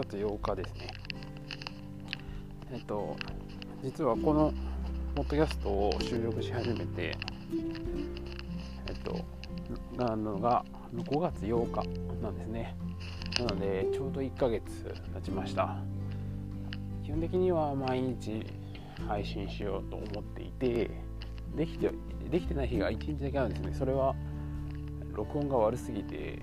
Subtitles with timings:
[0.00, 0.88] 月8日ですね。
[2.72, 3.16] えっと
[3.82, 4.52] 実はこの
[5.14, 7.16] ポッドキャストを収録し始めて
[8.86, 9.24] えっと
[9.96, 12.76] なのが5月8日なんですね。
[13.38, 14.64] なのでちょうど1ヶ月
[15.14, 15.76] 経ちました。
[17.04, 18.46] 基本的には毎日
[19.06, 20.90] 配信しようと思っていて
[21.56, 21.90] できて
[22.30, 23.74] できてない日が1日だけあるんですね。
[23.74, 24.14] それは
[25.12, 26.38] 録音が悪すぎて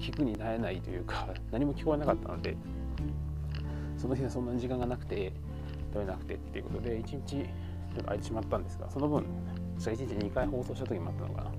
[0.00, 2.56] 聞くに耐えないというか何も聞こえなかったので
[4.04, 5.32] その日はそんなに時間がなくて
[5.90, 9.24] 撮れなくてっていうことで1日ちょっと空いてしまったんですがその分
[9.78, 11.50] そ1日2回放送した時もあったのかな。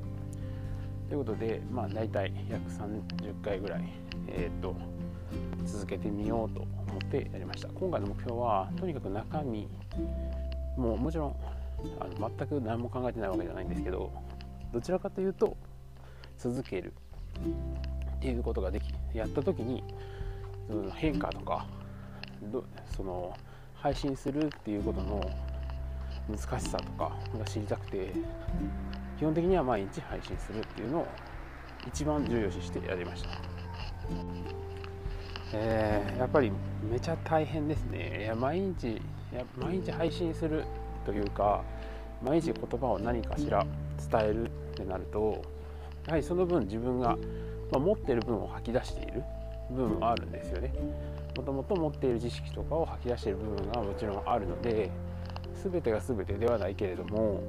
[1.10, 3.90] ということでまあ大体約30回ぐらい
[4.28, 4.76] えっ、ー、と
[5.66, 6.70] 続けてみようと思
[7.04, 7.68] ってやりました。
[7.70, 9.68] 今回の目標はとにかく中身
[10.78, 11.36] ももちろん
[12.00, 14.14] あの全く何も考えてないわけじゃないんですけど
[14.72, 15.58] どちらかというと
[16.38, 16.94] 続ける
[18.18, 19.84] っていうことができやった時に
[20.94, 21.66] 変化とか
[22.96, 23.34] その
[23.76, 25.30] 配信するっていうことの
[26.30, 28.12] 難しさとかが知りたくて
[29.18, 31.08] 基本的には毎日配信するっていうのを
[31.88, 33.30] 一番重要視してやりました、
[35.54, 36.52] えー、やっぱり
[36.92, 39.02] めちゃ大変ですねいや毎日い
[39.34, 40.64] や毎日配信する
[41.06, 41.64] というか
[42.24, 43.66] 毎日言葉を何かしら
[44.12, 45.44] 伝えるってなると
[46.08, 47.18] やはりその分自分が
[47.72, 49.24] まあ、持ってる分を吐き出している
[49.70, 50.74] 部分はあるんですよね。
[51.36, 54.90] もともと持っている知識とかを吐き出している部分がもちろんあるので
[55.64, 57.44] 全てが全てではないけれども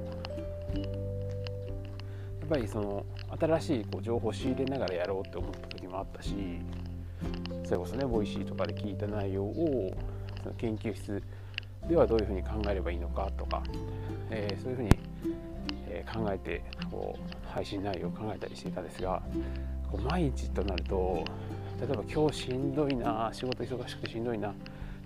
[2.39, 3.05] やっぱりその
[3.39, 6.33] 新しいこう情報を仕入れながらやろうって思った時もあったし
[7.65, 9.91] それこそね Voicy とかで聞いた内容を
[10.41, 11.21] その研究室
[11.87, 13.63] ではどういうふうに考えればいいのかとか、
[14.29, 14.89] えー、そういうふうに
[16.11, 19.21] 考えてこう配信内容を考えたりしていたんですが
[19.91, 21.23] こう毎日となると
[21.79, 24.57] 例えば今日しんどいな仕事忙しくてしんどいなって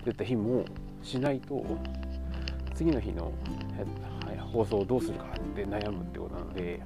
[0.06, 0.64] 言った日も
[1.02, 1.64] しないと
[2.74, 3.32] 次の日の、
[4.52, 6.80] 放送をどうするかって悩むってことなので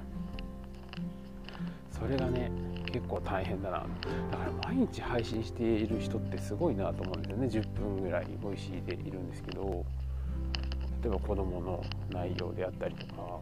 [1.91, 2.51] それがね
[2.91, 3.85] 結構大変だな。
[4.31, 7.47] だから毎日配信している人ってすごいなと思うんですよね。
[7.47, 9.85] 10分ぐらい Voicy でいるんですけど
[11.03, 13.39] 例えば子どもの内容であったりとか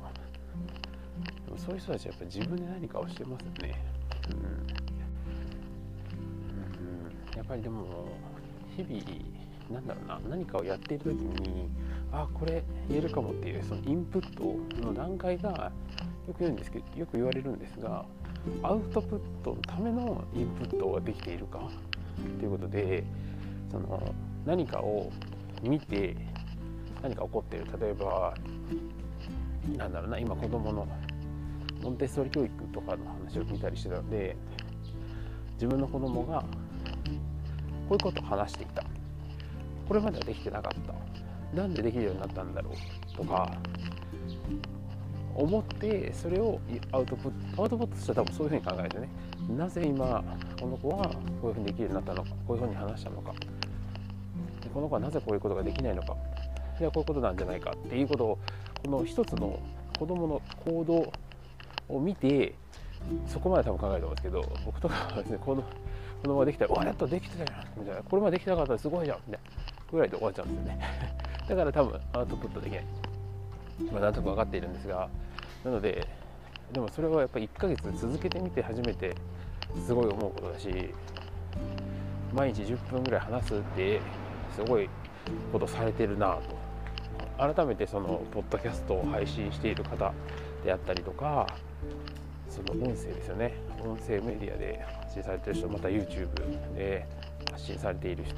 [1.58, 3.86] そういう人たちはやっぱり自分で何かをしてますよね。
[4.32, 4.34] う
[4.82, 4.85] ん、
[7.48, 7.86] ぱりでも
[8.76, 9.02] 日々
[9.72, 11.70] なんだろうな何かをやっている時に
[12.12, 15.72] あこれ言えるかもっていうそのインプットの段階が
[16.28, 18.06] よく言うんですけどよく言われるんですが
[18.62, 21.68] アウトプットのためのインプットができているか？
[22.40, 23.04] ということで
[23.72, 24.14] その
[24.46, 25.12] 何かを
[25.64, 26.16] 見て
[27.02, 27.66] 何か起こっている。
[27.80, 28.36] 例えば
[29.78, 30.88] なんだろうな今子供の
[31.82, 34.36] モンテッソリ教育とかの話を聞いたりしてたので
[35.54, 36.44] 自分の子供が
[37.88, 38.84] こういうことを話していた。
[39.88, 40.94] これまではできてなかった。
[41.56, 43.50] なんでできるようになったんだろうとか
[45.34, 46.60] 思ってそれを
[46.92, 49.10] アウトプットアウトプットしたら多分そういうふうに考えてね。
[49.56, 50.24] なぜ今
[50.60, 51.14] この子はこ
[51.44, 53.34] ういうふうにできるようになったのかこういうふうに話したのか。
[53.34, 56.16] でこの子はなぜこういうことができないのか。
[56.80, 57.72] ではこういうことなんじゃないか。
[57.72, 58.40] っていうことを
[58.84, 59.60] この一つの
[59.98, 61.14] 子どもの行動
[61.96, 62.56] を見て
[63.28, 65.64] そこまで多分考えると思うんですけど僕とかはですねこの
[66.26, 69.66] 子供ができたら「わやっとできてたじゃん」みたいな「これまでできてなかったらすごいじゃん」みたいな。
[69.92, 70.80] ぐらいで終わっちゃうんですよね
[71.48, 72.86] だから多分アウトプットできない。
[73.92, 75.10] まあなんとか分かっているんですが
[75.64, 76.08] なので
[76.72, 79.14] でもそれはやっぱり1ヶ月続けてみて初めて
[79.86, 80.94] すごい思うことだし
[82.34, 84.00] 毎日10分ぐらい話すって
[84.56, 84.90] すごい
[85.52, 86.38] ことされてるな
[87.38, 87.54] と。
[87.54, 90.14] 改めてそのポッドキャストを配信している方
[90.64, 91.48] であったりとか
[92.56, 93.54] その音声ですよね。
[93.84, 96.30] 音声メディアで発信されてる人また YouTube
[96.74, 97.06] で
[97.52, 98.36] 発信されている人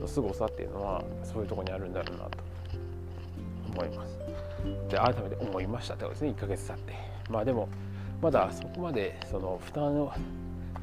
[0.00, 2.38] の凄さっていうのはそういうとこにあるんだろうなと
[3.72, 4.18] 思います。
[4.90, 6.30] で改めて思いましたってことですね。
[6.30, 6.94] 1ヶ月経って。
[7.30, 7.68] まあでも
[8.20, 10.12] まだそこまでその負担を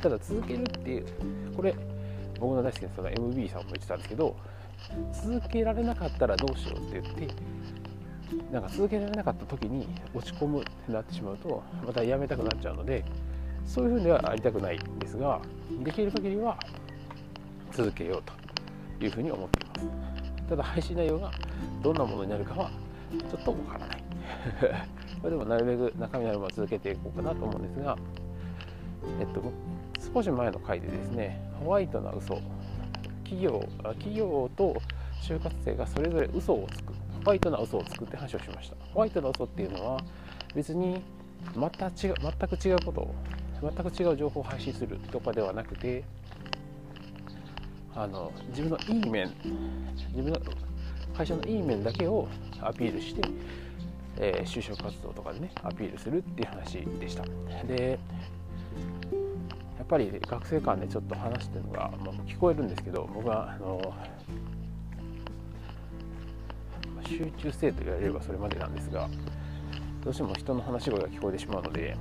[0.01, 1.05] ただ続けるっていう
[1.55, 1.75] これ
[2.39, 4.35] 僕の大好きなその MB さんも言ってたんですけど
[5.13, 7.27] 続けられなかったらどうしようって言って
[8.51, 13.03] なんか続けられなかった時に落ち込むってなってしまうとまたやめたくなっちゃうので
[13.65, 15.41] そういうふうにはありたくないんですが
[15.83, 16.57] できる限りは
[17.71, 18.23] 続けよう
[18.99, 20.09] というふうに思っています。
[20.49, 21.31] ただ配信内容が
[21.83, 22.71] どんなものになるかは
[23.29, 24.03] ちょっとわからない。
[25.29, 27.97] でもなるべく中身のあるものを続けていこうかなと思うんですが
[29.19, 29.43] えっと
[30.13, 32.41] 少し前の回でですねホワイトな嘘。
[33.23, 34.75] 企業企業と
[35.21, 36.93] 就活生がそれぞれ嘘をつく。
[37.29, 38.75] ホワイトな嘘を作って話をしました。
[38.91, 40.01] ホワイトな嘘っていうのは
[40.55, 40.99] 別に
[41.53, 43.15] 全く違う全く違うことを
[43.61, 46.03] 全く違う情報を配信するとかではなくて
[47.95, 49.31] あの自分のいい面
[50.11, 50.39] 自分の
[51.15, 52.27] 会社のいい面だけを
[52.61, 53.21] アピールして、
[54.17, 57.23] えー、就職活動とかでねアピールするっていう話でした。
[57.67, 57.99] で
[59.77, 63.93] やっぱり学生間でちょっと話してるのが、まあ、聞こえるんですけど僕はあの
[67.09, 69.09] 集中せえと言われればそれまでなんですが
[70.03, 71.97] どうしても人の話し声が聞こえてしまうので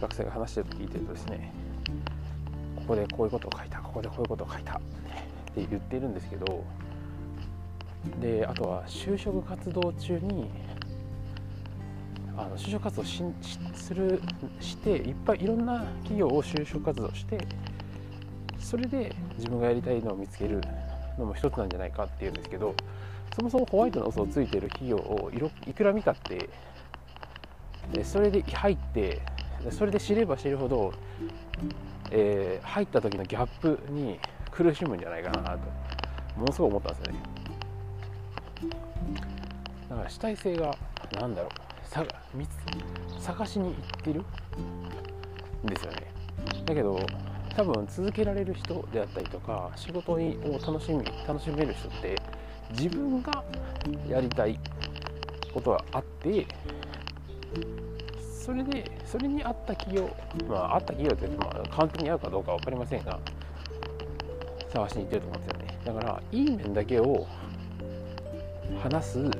[0.00, 1.52] 学生が話してると聞いてるとですね
[2.76, 4.76] ここでこういうことを書いたここでこういうことを書いたっ
[5.54, 6.64] て言ってるんですけど
[8.20, 10.50] であとは就職活動中に
[12.36, 13.22] あの就職活動し
[13.74, 14.20] する
[14.58, 17.46] していっぱいいろんな企業を就職活動して
[18.58, 20.60] それで自分がやりたいのを見つける
[21.18, 22.74] のも一つなんじゃないかっていうんですけど
[23.34, 25.30] そもそもホワイトの嘘をついてる企業を
[25.66, 26.48] いくら見たって
[27.92, 29.22] でそれで入って
[29.70, 30.92] それで知れば知るほど、
[32.10, 34.18] えー、入った時のギャップに
[34.50, 35.58] 苦しむんじゃないかなと
[36.36, 37.22] ものすごい思ったんですよね。
[39.88, 40.76] だから主体性が
[41.20, 46.10] 何だろう探しに行ってるんですよね。
[46.64, 46.98] だけど
[47.54, 52.16] 多分続けられる人であったりとか仕事を楽しみ楽しめる人って
[52.72, 53.44] 自分が
[54.08, 54.58] やりたい
[55.52, 56.46] ことがあって
[58.44, 60.10] それでそれに合った企業
[60.48, 63.18] まあ合った企業ってまあ完璧に合うかどうか分かりませんが
[64.72, 65.48] 探しに行ってると思うんで。
[65.48, 67.26] すよねだからいい面だけを
[68.82, 69.30] 話す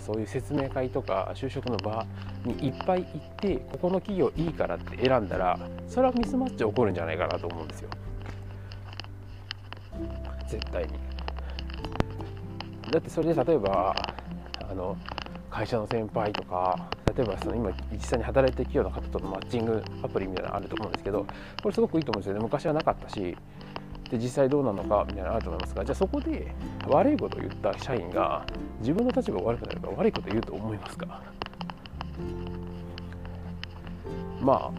[0.00, 2.06] そういう説明会とか就職の場
[2.44, 7.90] にいっぱい行ってここの企業いいからって選んだらそれはミスマッチ起こるんじゃないかなと思うんですよ。
[10.48, 11.05] 絶対に。
[12.90, 13.94] だってそれで例えば
[14.68, 14.96] あの
[15.50, 21.26] 会社の先輩とか例えばその今実際に働いてる企業の方とのマッチングアプリみたいなのあると思うんですけど
[21.62, 22.40] これすごくいいと思うんですよね。
[22.40, 23.36] 昔はなかったし
[24.10, 26.54] で実際どうなのかみたいなのあると思いますがじゃあそこで
[26.86, 28.46] 悪いことを言った社員が
[28.80, 31.22] 自分の立場が悪くなるから悪いことを言うと思いますか？
[34.40, 34.70] まあ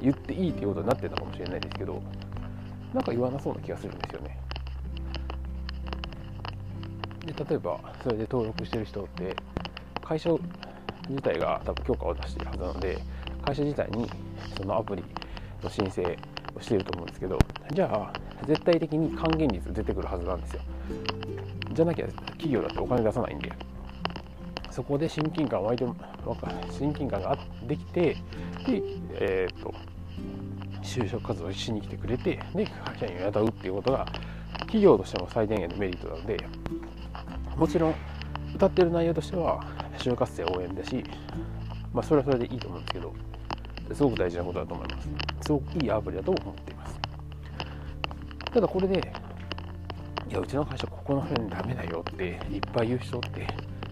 [0.00, 2.02] 言っていいっていうことになってたかもしれないですけど
[2.94, 4.38] なんか言わなそうな気がするんですよね。
[7.26, 9.36] で例えばそれで登録してる人って
[10.02, 10.30] 会社
[11.08, 12.98] 自体が多分許可を出しているはずなので
[13.44, 14.10] 会社自体に
[14.56, 15.04] そのアプリ
[15.62, 16.16] の申請
[16.54, 17.38] をしていると思うんですけど
[17.72, 18.14] じゃあ
[18.46, 20.62] 絶対的に還元率出てくるはずなんですよ。
[21.72, 23.52] じゃなきゃ企業だってお金出さないんで。
[24.74, 25.84] そこで親近感湧いて
[26.68, 27.38] 親近感が
[27.68, 28.16] できて
[28.66, 28.82] で
[29.12, 29.72] えっ、と
[30.82, 34.04] 就職活動しに来てくれてで会社員を雇うっていうことが
[34.62, 36.44] 企業としても最低限のメリットなので
[37.56, 37.94] もちろん
[38.54, 39.60] 歌ってる内容としては
[39.98, 41.04] 就活生応援だし、
[41.92, 43.14] まあ、それはそれでいいと思うんですけど
[43.92, 45.08] すごく大事なことだと思います。
[45.42, 47.00] すごくいいアプリだと思っています。
[48.52, 49.12] ただこれで
[50.30, 53.46] いやうちの会社ここの辺ダメだよっていっぱい言う人って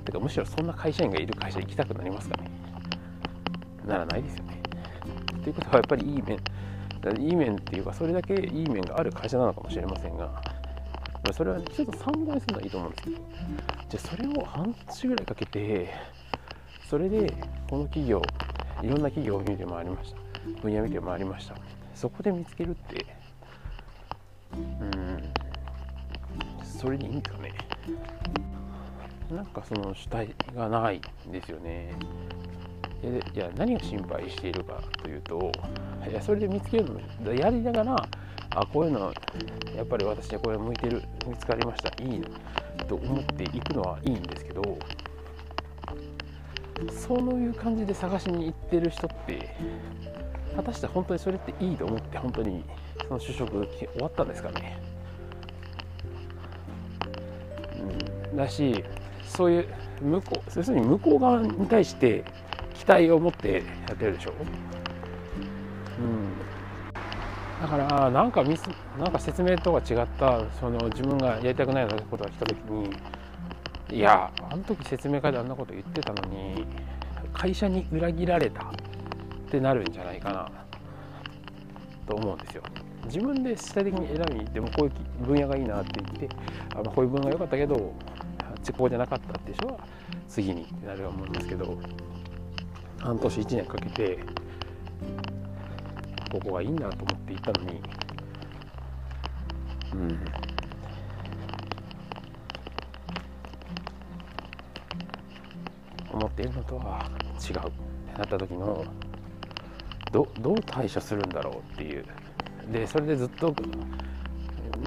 [0.05, 2.51] てかむしろそんな会社員がいる会社行きたくなりますかね。
[3.87, 4.63] ならないですよね。
[5.43, 6.39] ということはやっぱりいい面
[7.19, 10.41] いい面っていうかそれだけいい面がある会社なのかもしれませんが
[11.31, 13.17] それは、ね、ちょっと参考にするのはいいと思うんですけど
[13.89, 15.95] じゃあそれを半年ぐらいかけて
[16.91, 17.33] それで
[17.71, 18.21] この企業
[18.83, 20.19] いろんな企業を見て回りました。
[20.61, 21.55] 分野見て回りました。
[21.95, 23.07] そこで見つけるって
[24.53, 25.33] うん
[26.63, 27.55] それでいいんですかね。
[29.31, 31.95] なんかその主体がないんですよね。
[33.35, 35.51] いや何を心配しているかというと
[36.09, 38.09] いやそれで見つけるのやりながら
[38.55, 39.13] あこういうのは
[39.75, 41.91] やっぱり私はこれ向いてる見つかりました。
[42.03, 42.23] いい
[42.87, 44.79] と思っていくのはいいんですけど
[46.91, 49.55] そういう感じで探しに行ってる人って
[50.57, 52.65] 果たして本当にそれっていいと思って本当に
[53.09, 54.79] その就職終わったんですかね、
[58.31, 58.85] うん、だし
[59.25, 59.69] そういう
[60.03, 62.25] 向こう要するに向こう側に対して
[62.75, 64.33] 期待を持ってやってるでしょ、
[65.99, 66.33] うん、
[67.63, 72.91] だからなんかミスなんか説明とは違ったその自分がやりたくないようなことが来た時に
[73.97, 76.67] いやあの時説明会であんなこと言ってたのに
[77.33, 78.65] 会社に裏切られたっ
[79.49, 80.51] てなるんじゃないかな
[82.09, 82.65] と思うんですよ。
[83.05, 86.37] 自分で主体的に選びに行ってもこういう分野がいいなって言って
[86.75, 87.95] あのこういう分野が良かったけどこ
[88.77, 89.79] こじゃなかったって人は
[90.29, 91.79] 次にってなると思うんですけど
[92.99, 94.19] 半年1年かけて
[96.33, 97.81] ここがいいんだと思って行ったのに。
[99.93, 100.19] うん。
[106.11, 107.59] 思っているのとは違う。
[107.59, 108.83] ってなった時の
[110.11, 112.07] どどう対処するんだろうっていう。
[112.73, 113.55] でそれでずっと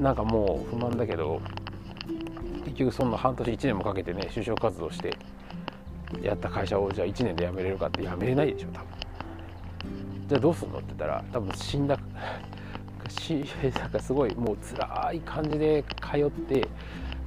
[0.02, 1.40] なんかもう不満だけど
[2.64, 5.16] 結局そんな半年1年もかけてね就職活動して
[6.24, 9.05] やった会社をじゃあ1年で辞めれるかって辞めれないでしょ多分。
[10.28, 12.00] じゃあどうすんのって言ったら多分死んだ
[13.08, 13.46] し
[13.80, 16.68] なんかすごいもう辛い感じで通って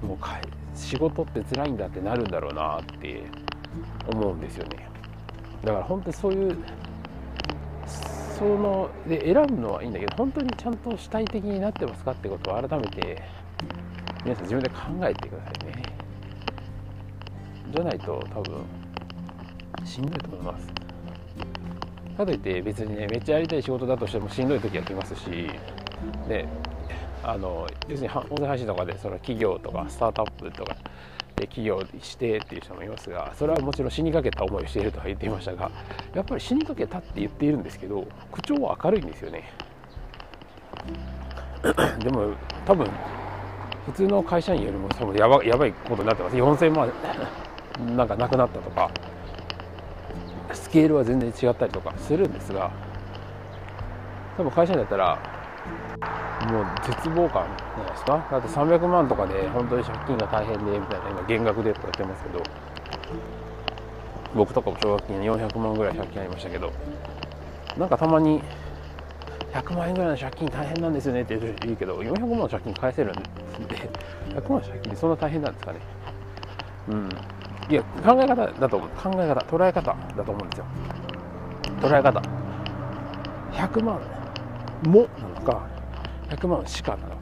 [0.02, 0.18] もう
[0.76, 3.22] 仕事って辛いんだってなるんだろうなって
[4.12, 4.88] 思うんですよね。
[5.62, 6.56] だから本当にそういう
[7.86, 13.22] そので選ぶのはいいんだけど本当にちゃんと主体的になってますかってことを改めて
[14.24, 15.82] 皆さん自分で考えてくださいね。
[17.72, 18.64] じゃないと多分
[19.84, 20.87] しんどいと思います。
[22.18, 25.48] かといって別にねめっちゃやりたい仕事だとしてもしんどい時は来ますし
[26.28, 26.46] で
[27.22, 30.76] あの要するに音声配信とかでその企業とかスタートアップとか
[31.36, 35.70] で企業してっていう人もいますがそれはもちろん死にかけた思いをしているとは言っていましたが
[36.12, 39.52] やっぱり死にかけたって言っているんですけど口調は明るいんですよね。
[42.02, 42.32] でも
[42.66, 42.88] 多分
[43.86, 46.36] 普通の会社員よりも多分やばやばいことになってます。
[46.36, 46.92] 4000万
[47.96, 48.90] なんかなくなったとか
[50.58, 52.70] スケールは全然違ったりとかするんですが
[54.36, 55.18] 多分会社員だったら
[56.50, 58.26] もう絶望感じゃないですか？
[58.30, 62.42] だって300万とかで本当に借金が大変でみたいな今減額でとかやってますけど
[64.34, 66.72] 僕とかも奨学金400万ぐらい借金ありましたけど
[67.76, 68.42] なんかたまに
[69.52, 73.20] 100万円ぐらいの借金大変なんですよねって言うけど400万の借金返せるんで
[74.28, 75.80] 100万の借金そんな大変なんですかね？
[76.88, 77.08] うん。
[77.68, 78.88] いや考え方だと思う。
[78.90, 80.66] 考え方捉え方だと思うんですよ。
[81.80, 82.22] 捉え方。
[83.52, 84.00] 100万
[84.84, 85.66] もなのか
[86.30, 87.18] 100万しかなのか。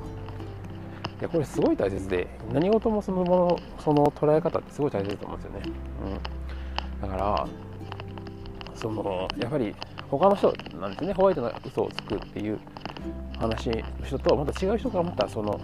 [1.18, 5.62] いやこれすごい大切で何事もそのものその捉え方ってすごい大切だと思うんですよね、
[7.02, 7.48] うん、だから
[8.74, 9.74] そのやっぱり
[10.10, 11.12] 他の人なんですね。
[11.14, 12.58] ホワイトな嘘をつくっていう
[13.38, 15.58] 話の人とまた違う人からまたその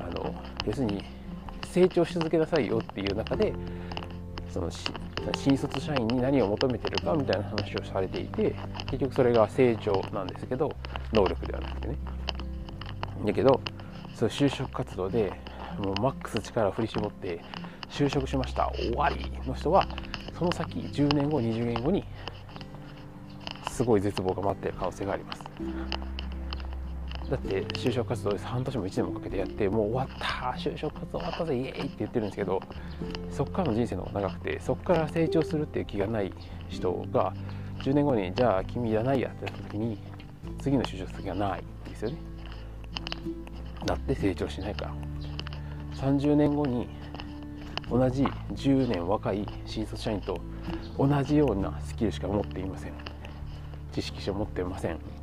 [0.00, 1.04] あの要するに
[1.72, 3.52] 成長し続けなさいよっていう中で
[4.50, 4.70] その
[5.36, 8.54] 新卒社員に何を求めてるかみたいな話をされていて
[8.90, 10.70] 結局それが成長なんですけど
[11.12, 11.96] 能力ではなくてね。
[13.24, 13.60] だけど
[14.14, 15.32] そう就職活動で
[15.78, 17.40] もうマックス力を振り絞って
[17.90, 19.86] 就職しました終わりの人は
[20.38, 22.04] その先10年後20年後に
[23.70, 25.42] すごい絶望が待ってる可能性があります。
[27.30, 32.60] だって就職活動で半年も1年もかけてやってもう終わった就職活動終わったぜイエーイって言ってるんですけど
[33.30, 36.32] そこからの人生の方が長くてそこから成長するっていう気がない
[36.68, 37.34] 人が
[37.82, 39.98] 10年後にじゃあ君いらないやってなった時に
[40.58, 42.16] 次の就職先がないですよね。
[43.84, 44.94] だって成長しないから。
[45.94, 46.88] 30年後に
[47.90, 50.38] 同じ10年若い新卒社員と
[50.96, 52.92] 同じようなスキルしか持っていません。
[53.92, 55.17] 知識しか持っていません。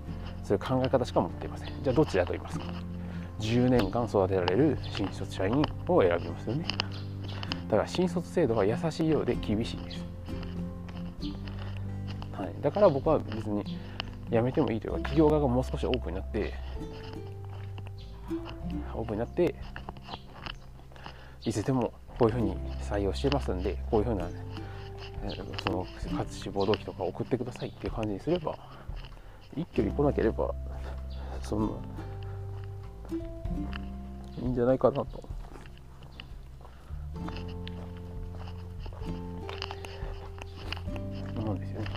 [0.45, 1.83] そういう考え方しか持っていません。
[1.83, 2.65] じゃあどちらと言いますか
[3.39, 6.65] ？10年間育てられる新卒社員を選びますよね。
[7.69, 10.05] だから新卒制度は優しいようで厳しいです、
[12.31, 13.63] はい、だから僕は別に
[14.29, 16.53] 辞めてもいいというか企業側がもう少しオープンになって
[18.93, 19.55] オープンになって
[21.43, 24.29] いつでもこういうふうに採用してますんでこういうふうな
[25.63, 28.57] その活志望動機とか送ってくださいっていう感じにすれば
[29.55, 30.53] 一挙に来なければ
[31.41, 31.73] そんな
[34.41, 35.23] いいんじゃないかなと。
[41.37, 41.87] 思うんですよね。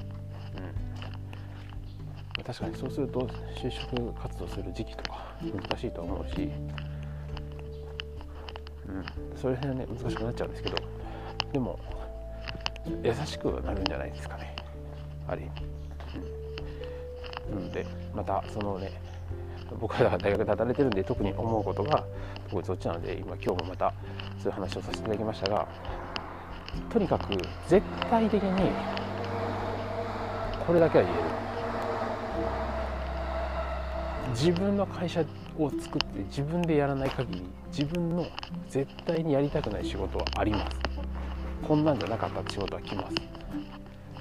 [2.37, 3.21] うん、確かにそうすると
[3.57, 6.51] 就職活動する時期とか難しいと思うし、
[8.89, 9.05] うん、
[9.37, 10.77] それ辺はね難しくなっちゃうんですけど
[11.53, 11.79] でも
[13.03, 14.55] 優しくなるんじゃないですかね
[15.27, 15.88] ある意味。
[17.51, 18.93] なのでまたそのね
[19.81, 22.05] 僕らが大学で働いてるんで特に思うことが
[22.45, 23.93] 特にそっちなので今今日もまた
[24.39, 25.69] そういう話をさせていただきましたが
[26.91, 27.37] とにかく
[27.67, 28.73] 絶対的に
[30.67, 31.23] これだけは言える。
[34.35, 35.25] 自分の会社
[35.59, 38.27] を作って自分でやらない限り自分の
[38.69, 40.79] 絶対にやりたくない仕事はあります。
[41.67, 43.17] こんなんじゃなかった仕事は来ます。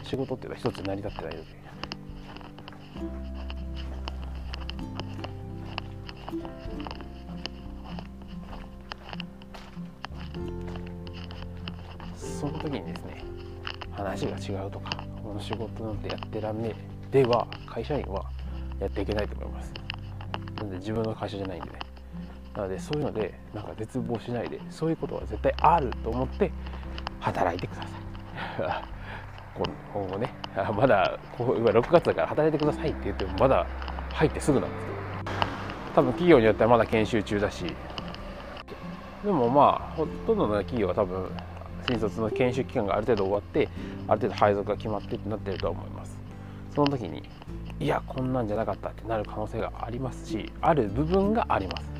[0.04, 1.67] 仕事っていうのは一つ成り立ってないので。
[12.16, 13.24] その時にですね
[13.92, 14.92] 話が違うとか
[15.24, 16.75] この仕事なんてやってらんね
[17.12, 17.22] え。
[17.24, 18.25] では会社員は
[18.80, 19.74] やっていけないと思います。
[20.58, 21.80] なんで自分の会社じゃないんでね。
[22.56, 26.51] なのでそういうのでなんか絶望しないでそういうことは絶対あると思って
[27.20, 27.84] 働いてくだ
[28.58, 28.97] さい。
[29.94, 30.34] 今後ね
[30.76, 33.66] まだ6月だから働いてくださいって言ってもまだ
[34.14, 34.98] 入ってすぐなんですけど。
[35.96, 37.66] 多分企業によってはまだ研修中だし。
[39.24, 41.30] でもまあほとんどの企業は多分
[41.88, 43.68] 新卒の研修期間がある程度終わって
[44.08, 46.20] ある程度配属が決まってってなってると思います。
[46.74, 47.28] その時に
[47.80, 51.92] いやこんなんじゃなかったってなる可能性がありますしある部分があります。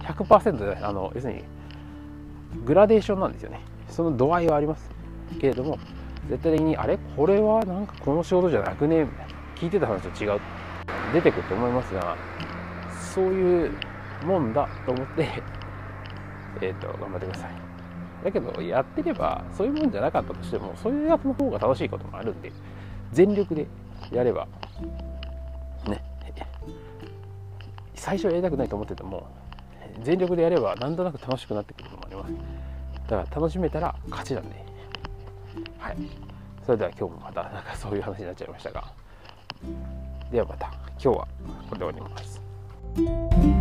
[0.00, 1.44] 100%であの要するに
[2.64, 3.60] グラデーションなんですよね。
[3.88, 4.90] その度合いはあります
[5.40, 5.78] けれども
[6.28, 6.98] 絶対的にあれ？
[7.16, 9.06] これはなんかこの仕事じゃなくね？
[9.54, 10.40] 聞いてた話と違う。
[11.12, 12.16] 出てくると思いますが
[13.14, 13.70] そういう
[14.24, 15.42] もんだと思って
[16.60, 17.50] えっ、と頑張ってください。
[18.24, 22.50] だけどやってればそういうもんじゃなかったとしてもそういうやつの方が楽しいこともあるんで
[23.12, 23.66] 全力で
[24.10, 24.48] やれば
[25.86, 26.02] ね
[27.94, 29.26] 最初はやりたくないと思ってても
[30.02, 32.32] 全力でやればなんとなく楽しくなってくるのもあります。
[33.08, 34.65] だから楽しめたら勝ちなんで。
[35.86, 35.96] はい、
[36.64, 38.92] それでは今日もまたなんかそういう話になっちゃいましたが。
[40.32, 40.66] ではまた。
[41.00, 41.28] 今日は
[41.68, 43.55] これで終わります。